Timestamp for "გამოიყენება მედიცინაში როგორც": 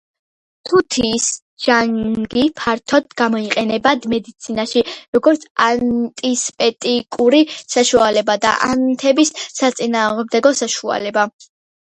3.21-5.45